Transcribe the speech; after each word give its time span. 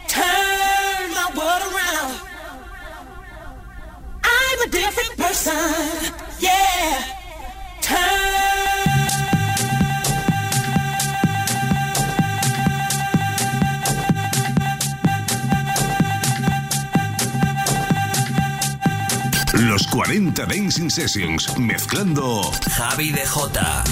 Turn 0.07 1.11
my 1.11 1.37
world 1.37 1.61
around. 1.69 2.13
I'm 4.23 4.61
a 4.67 4.71
different 4.71 5.15
person. 5.17 6.15
Yeah. 6.39 7.24
Los 19.67 19.87
40 19.87 20.45
Dancing 20.45 20.91
Sessions, 20.91 21.57
mezclando 21.57 22.43
Javi 22.77 23.09
de 23.11 23.25
Jota. 23.25 23.83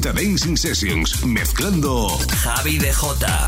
The 0.00 0.12
Dancing 0.12 0.56
Sessions, 0.56 1.24
mezclando 1.26 2.08
Javi 2.32 2.78
de 2.78 2.92
Jota. 2.92 3.47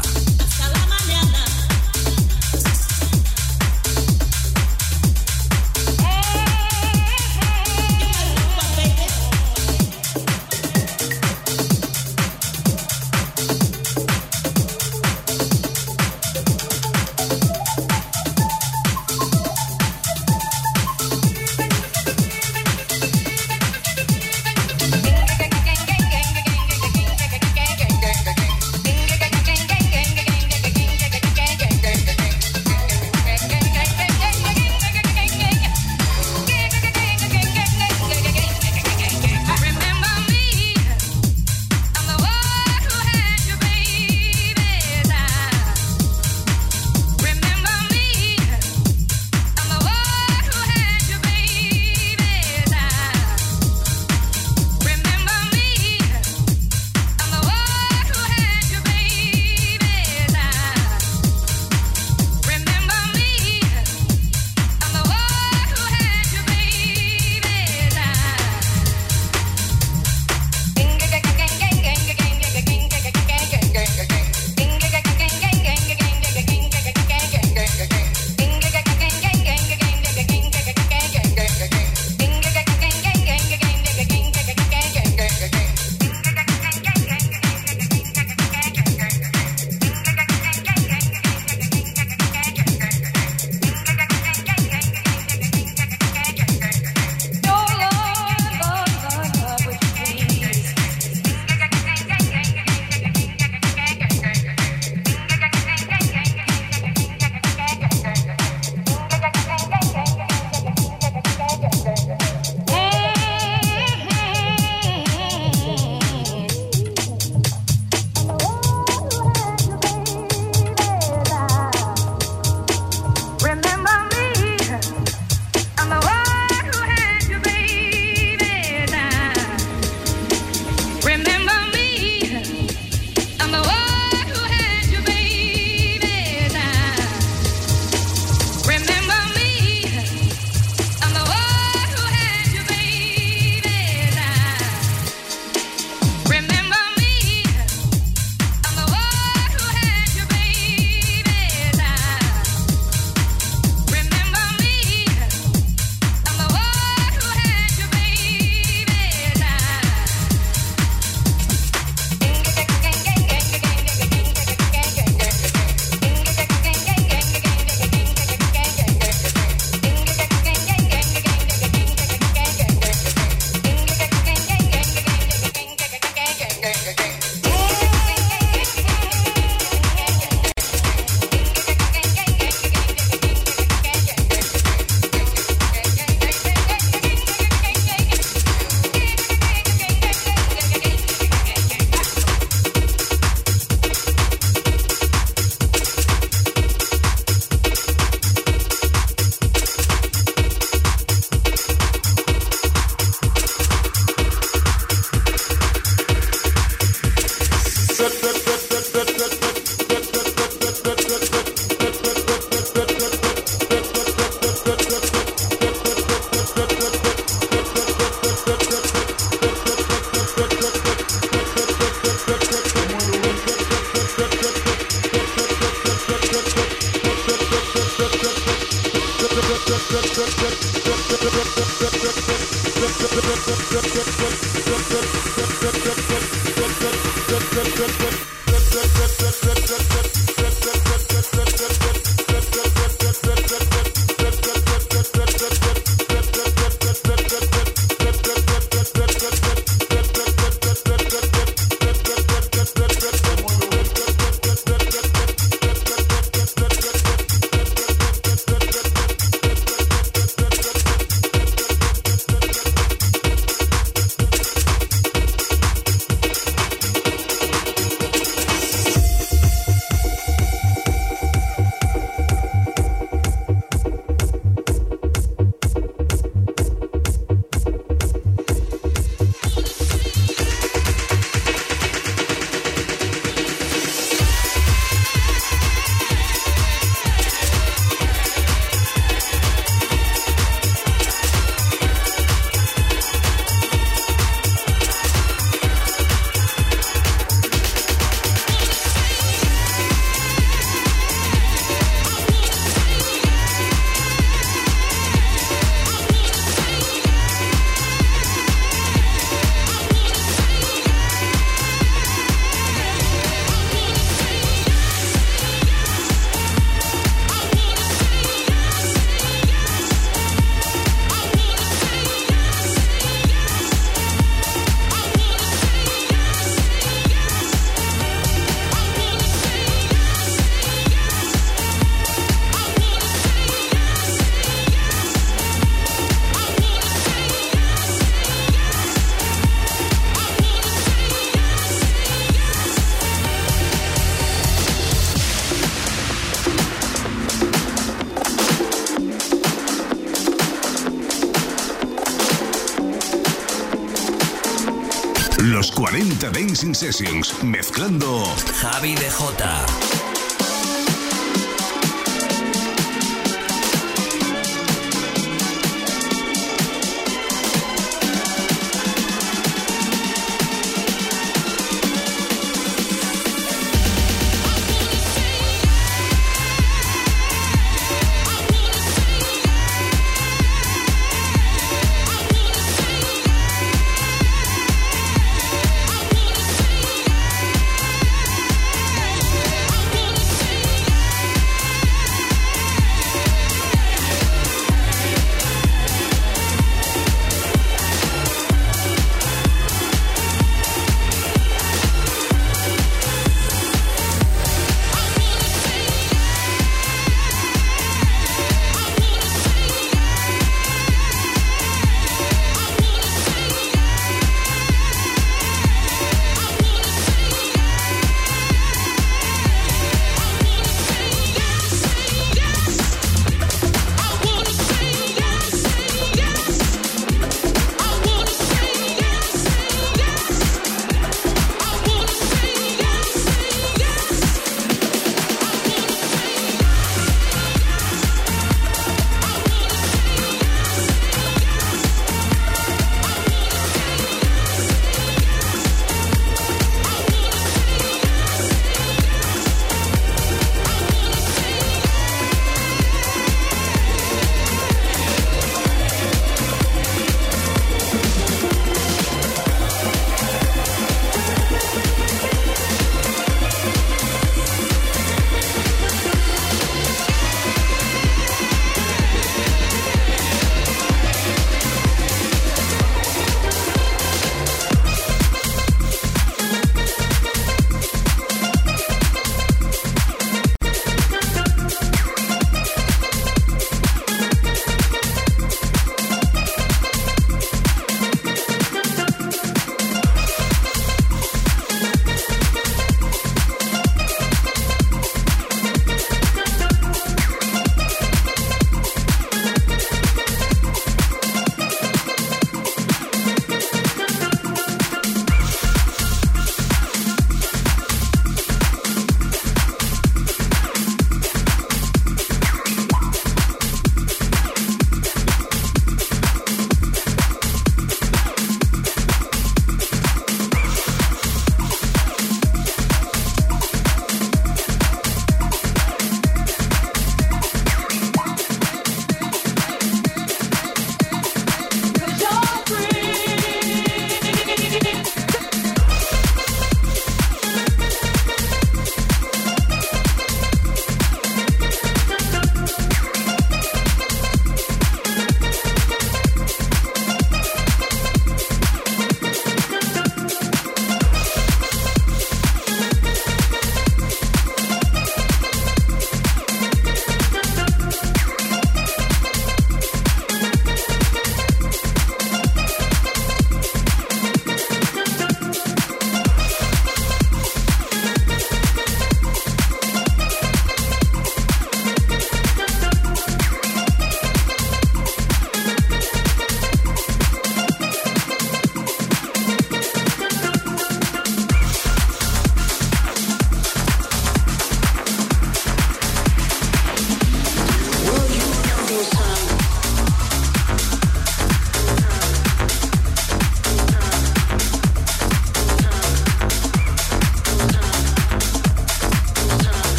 Dancing 356.50 356.74
Sessions, 356.74 357.30
mezclando 357.44 358.24
Javi 358.60 358.96
de 358.96 359.08
Jota. 359.08 359.99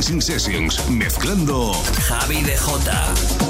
Dancing 0.00 0.22
Sessions, 0.22 0.86
mezclando 0.88 1.74
Javi 2.08 2.40
de 2.42 2.56
Jota. 2.56 3.49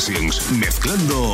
Sessions, 0.00 0.40
mezclando 0.50 1.33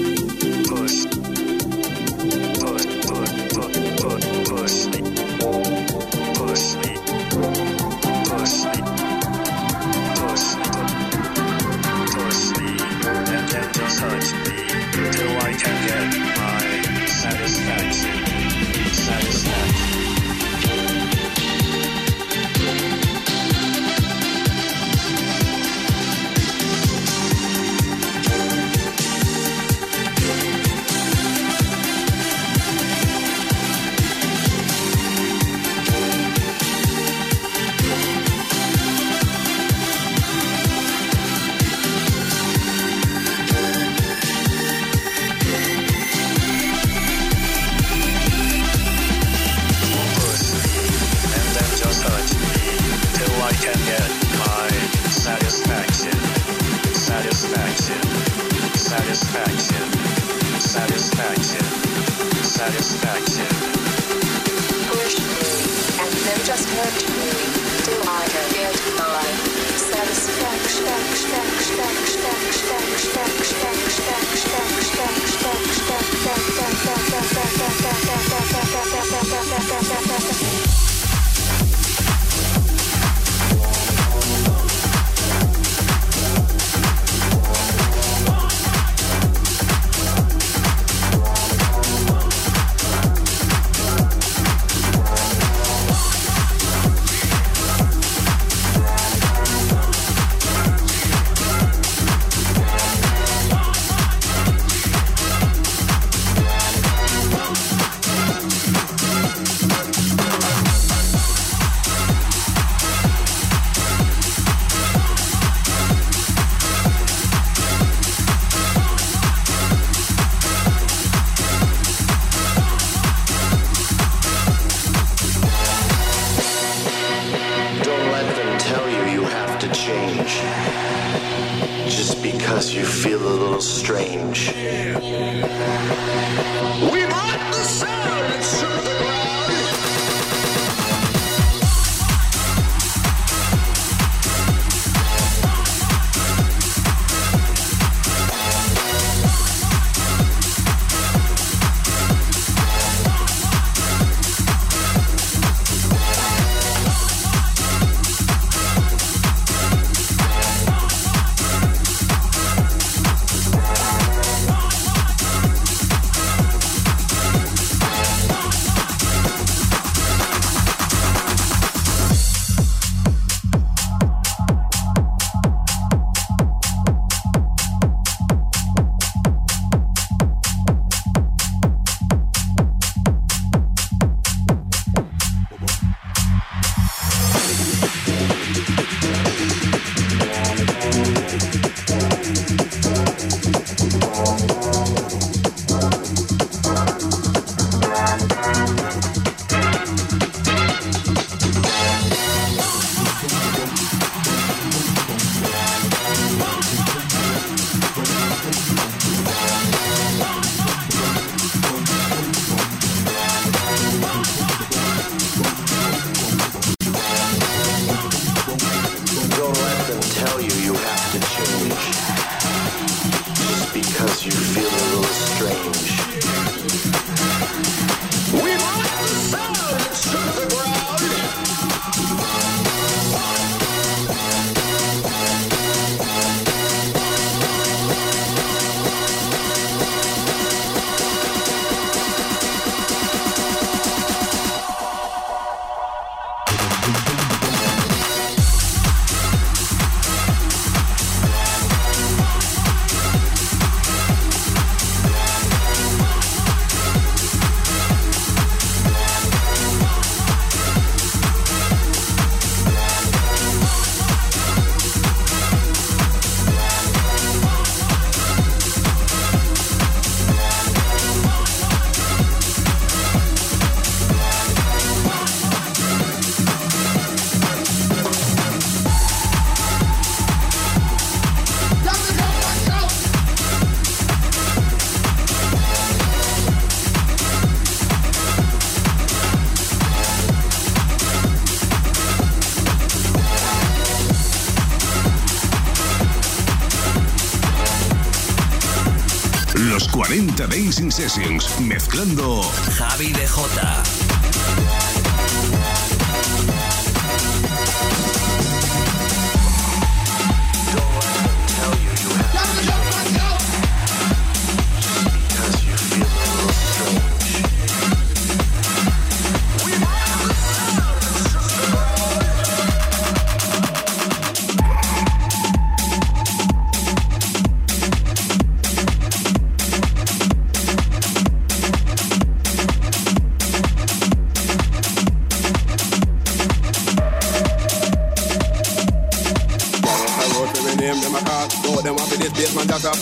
Sessions, 300.89 301.45
mezclando 301.59 302.41
Javi 302.73 303.11
de 303.11 303.27
Jota. 303.27 303.83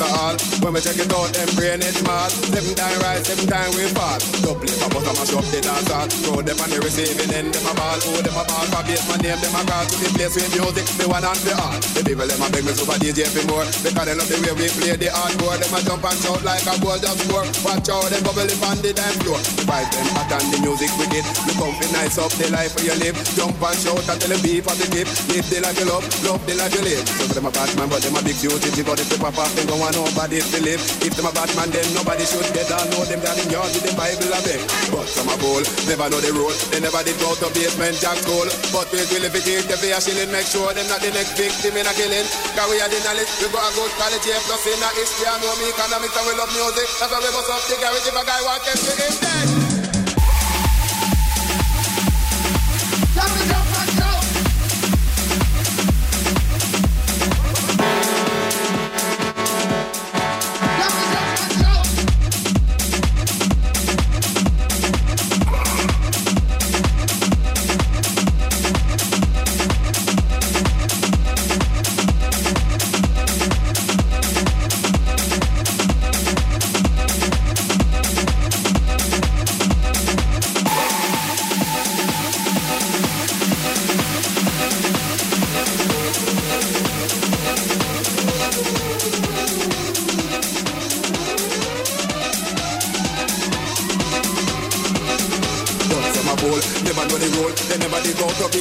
at 0.02 0.12
all. 0.12 0.59
When 0.62 0.76
we 0.76 0.82
check 0.84 1.00
it 1.00 1.08
out, 1.16 1.32
them 1.32 1.48
brain 1.56 1.80
is 1.80 2.04
smart. 2.04 2.32
Seven 2.36 2.76
time 2.76 2.98
right, 3.00 3.24
seven 3.24 3.48
time 3.48 3.72
we 3.80 3.88
fast. 3.96 4.28
Double 4.44 4.68
it, 4.68 4.76
I 4.84 4.92
must 4.92 5.08
have 5.08 5.16
mash 5.16 5.32
up 5.40 5.48
the 5.56 5.60
dance 5.64 5.88
hall. 5.88 6.04
Throw 6.08 6.40
them 6.44 6.60
on 6.60 6.68
the 6.68 6.84
receiving 6.84 7.32
end, 7.32 7.56
them 7.56 7.64
a 7.64 7.72
ball. 7.80 7.96
Oh, 8.12 8.20
them 8.20 8.36
a 8.36 8.44
ball, 8.44 8.68
for 8.68 8.84
base, 8.84 9.00
my 9.08 9.16
name, 9.24 9.40
them 9.40 9.56
a 9.56 9.64
call. 9.64 9.88
To 9.88 9.96
the 10.04 10.10
place 10.20 10.36
with 10.36 10.52
music, 10.52 10.84
the 11.00 11.08
one 11.08 11.24
and 11.24 11.40
the 11.48 11.56
art. 11.56 11.80
The 11.96 12.04
people, 12.04 12.28
them 12.28 12.44
a 12.44 12.48
beg 12.52 12.68
me 12.68 12.76
super 12.76 13.00
DJ 13.00 13.24
for 13.32 13.40
more. 13.48 13.64
Because 13.80 14.04
they 14.04 14.16
love 14.20 14.28
the 14.28 14.36
way 14.52 14.68
we 14.68 14.68
play 14.76 15.00
the 15.00 15.08
hardcore. 15.08 15.56
Them 15.64 15.72
a 15.80 15.80
jump 15.80 16.04
and 16.04 16.18
shout 16.28 16.44
like 16.44 16.68
a 16.68 16.76
goal 16.84 17.00
just 17.00 17.20
score. 17.24 17.48
Watch 17.64 17.88
out, 17.88 18.12
them 18.12 18.22
bubble 18.28 18.44
up 18.52 18.64
on 18.68 18.78
the 18.84 18.92
dance 18.92 19.16
floor. 19.24 19.40
The 19.40 19.64
them 19.64 20.08
hot 20.12 20.28
and 20.36 20.44
the 20.52 20.58
music 20.60 20.92
we 21.00 21.08
get. 21.08 21.24
We 21.48 21.54
The 21.54 21.54
comfy 21.56 21.88
nice 21.96 22.20
up, 22.20 22.36
the 22.36 22.52
life 22.52 22.76
where 22.76 22.92
you 22.92 22.96
live. 23.00 23.16
Jump 23.32 23.56
and 23.64 23.78
shout 23.80 24.04
until 24.12 24.36
the 24.36 24.38
beat 24.44 24.68
for 24.68 24.76
the 24.76 24.86
dip. 24.92 25.08
Live 25.32 25.48
the 25.48 25.64
life 25.64 25.80
you 25.80 25.88
love, 25.88 26.04
love 26.28 26.44
the 26.44 26.54
life 26.60 26.74
you 26.76 26.84
live. 26.84 27.06
So 27.16 27.32
them 27.32 27.48
a 27.48 27.52
bad 27.56 27.72
man, 27.80 27.88
but 27.88 28.04
them 28.04 28.20
a 28.20 28.22
big 28.28 28.36
duty. 28.44 28.84
But 28.84 29.00
if 29.00 29.08
they 29.08 29.16
pop 29.22 29.40
off, 29.40 29.56
they 29.56 29.64
go 29.64 29.80
on 29.80 29.96
over 29.96 30.28
this 30.28 30.49
to 30.52 30.58
If 30.66 31.14
them 31.14 31.30
a 31.30 31.34
bad 31.34 31.52
man, 31.54 31.70
then 31.70 31.86
nobody 31.94 32.26
should 32.26 32.42
get 32.56 32.66
better 32.70 32.82
know 32.92 33.06
them 33.06 33.22
down 33.22 33.38
in 33.38 33.50
yard 33.54 33.70
with 33.74 33.86
them 33.86 33.94
Bible 33.94 34.34
of 34.34 34.42
beg. 34.46 34.62
But 34.90 35.06
some 35.06 35.30
a 35.30 35.36
bowl, 35.38 35.62
never 35.86 36.08
know 36.10 36.20
the 36.22 36.32
rule. 36.34 36.54
They 36.74 36.82
never 36.82 37.02
did 37.06 37.18
go 37.22 37.38
to 37.38 37.48
basement 37.54 38.02
jack 38.02 38.18
school. 38.26 38.48
But 38.74 38.90
we 38.90 39.04
will 39.14 39.26
if 39.30 39.34
it 39.38 39.46
is, 39.46 39.64
if 39.70 39.78
we 39.86 39.94
are 39.94 40.02
shilling, 40.02 40.32
make 40.34 40.50
sure 40.50 40.74
them 40.74 40.90
not 40.90 41.06
the 41.06 41.14
next 41.14 41.38
victim 41.38 41.78
in 41.78 41.86
a 41.86 41.94
killing. 41.94 42.26
Cause 42.58 42.70
we 42.70 42.82
are 42.82 42.90
the 42.90 42.98
knowledge, 43.06 43.30
we 43.38 43.46
got 43.54 43.62
a 43.68 43.70
good 43.78 43.94
college, 44.02 44.26
yeah, 44.26 44.42
plus 44.50 44.64
in 44.66 44.80
a 44.82 44.90
history, 44.98 45.28
I 45.30 45.38
know 45.38 45.54
me 45.62 45.70
economics 45.70 46.18
and 46.18 46.26
we 46.26 46.34
love 46.34 46.52
music. 46.58 46.88
That's 46.98 47.12
why 47.14 47.22
we 47.22 47.30
bust 47.30 47.52
up 47.54 47.62
the 47.70 47.76
garage 47.78 48.08
if 48.10 48.16
a 48.18 48.24
guy 48.26 48.40
walk 48.48 48.66
in, 48.66 48.78
to 48.80 48.92
him 48.98 49.14
dead. 49.22 49.69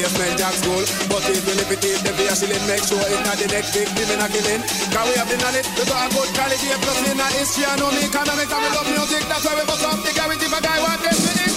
basement 0.09 0.39
jack 0.41 0.55
school. 0.57 0.83
But 1.13 1.23
if 1.29 1.45
we 1.45 1.53
live 1.55 1.71
it 1.73 1.85
in 1.85 2.01
the 2.05 2.13
beer 2.17 2.33
make 2.67 2.85
sure 2.85 2.97
it's 3.05 3.23
not 3.29 3.37
the 3.37 3.47
next 3.53 3.77
big 3.77 3.89
women 3.97 4.21
are 4.25 4.31
killing. 4.33 4.61
we 4.65 5.13
have 5.21 5.29
been 5.29 5.43
on 5.45 5.55
it, 5.57 5.69
we 5.77 5.85
got 5.85 6.07
a 6.07 6.09
good 6.13 6.31
quality, 6.35 6.69
plus 6.81 6.99
in 7.13 7.21
our 7.21 7.33
history, 7.37 7.65
I 7.69 7.77
know 7.77 7.91
me 7.93 8.07
economics, 8.09 8.49
and 8.53 8.63
we 8.65 8.71
love 8.75 8.89
music, 8.89 9.23
that's 9.29 9.45
why 9.45 9.55
we 9.55 9.65
bust 9.69 9.85
up 9.85 10.01
the 10.05 10.13
guarantee 10.17 10.49
for 10.49 10.61
guy, 10.63 10.81
what 10.81 11.01
this 11.05 11.48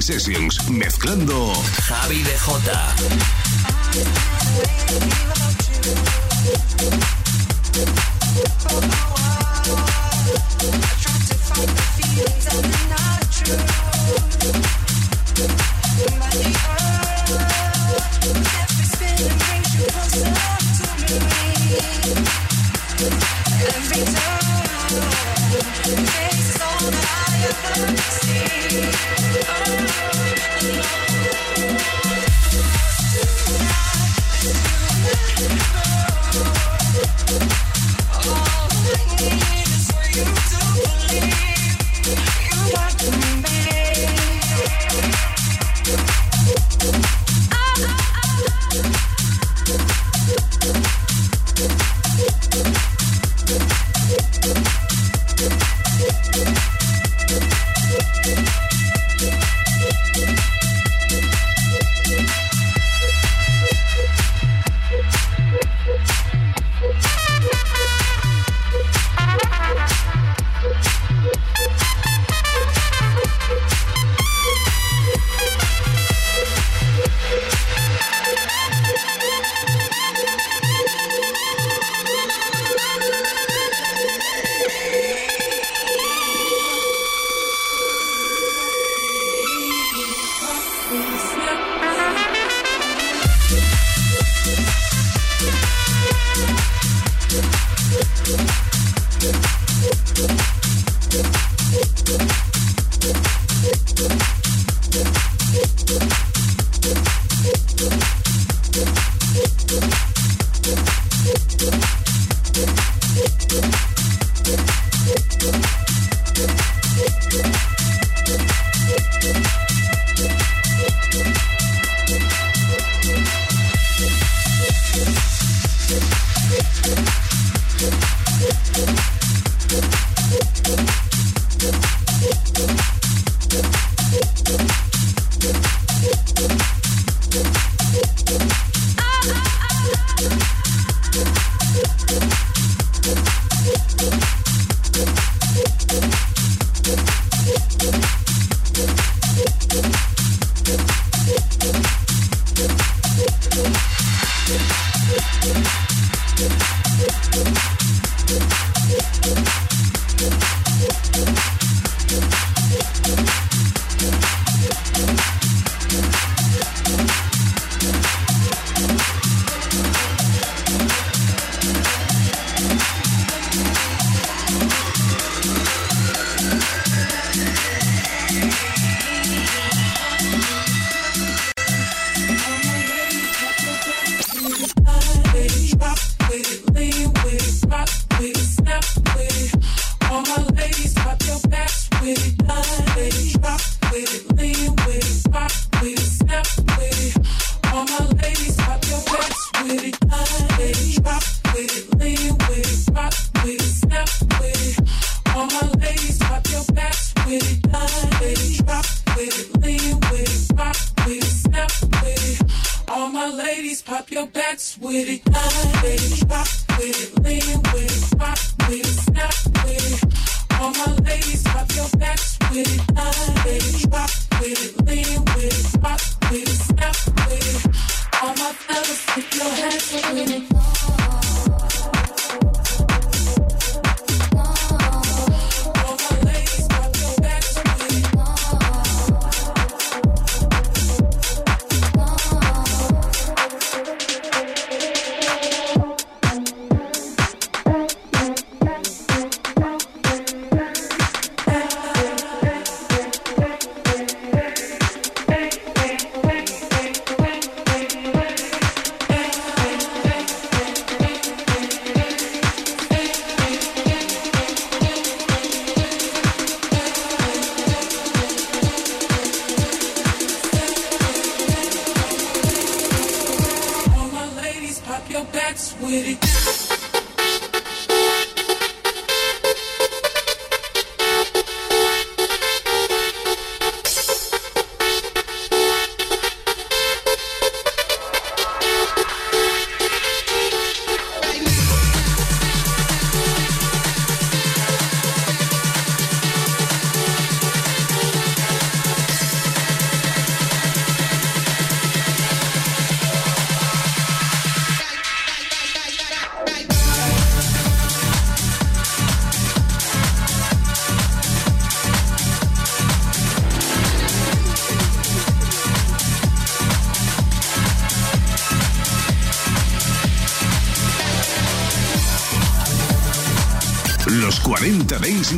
Sessions, 0.00 0.58
mezclando 0.70 1.52
Javi 1.86 2.22
de 2.22 2.34
Jota. 2.38 2.94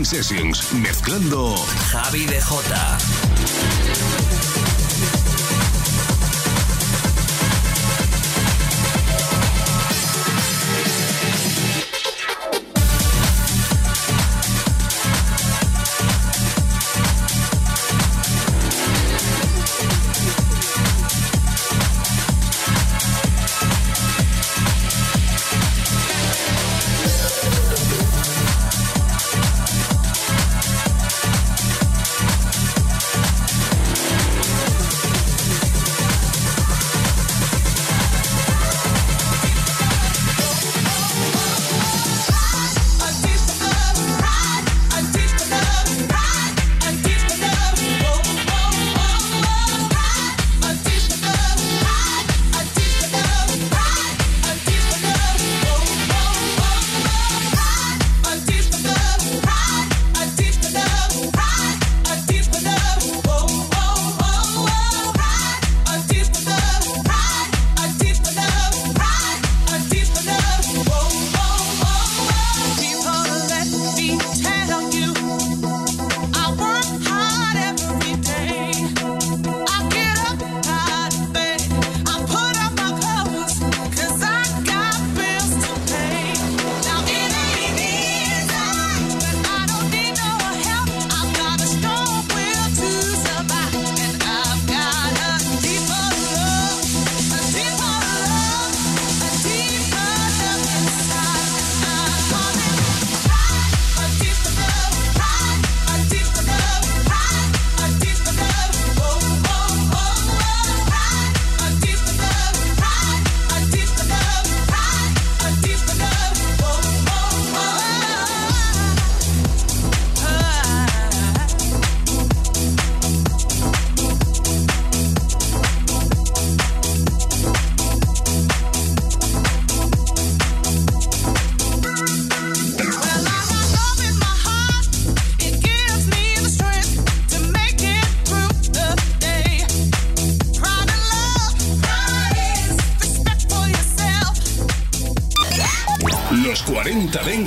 Sessions, 0.04 0.72
mezclando 0.82 1.54
Javi 1.92 2.24
de 2.26 2.40
Jota. 2.40 2.98